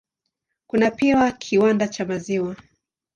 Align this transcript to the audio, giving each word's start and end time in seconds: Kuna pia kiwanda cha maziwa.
Kuna 0.67 0.91
pia 0.91 1.31
kiwanda 1.31 1.87
cha 1.87 2.05
maziwa. 2.05 2.55